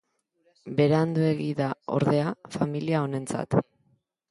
[0.79, 1.67] Beranduegi da,
[1.99, 3.63] ordea, familia honentzat.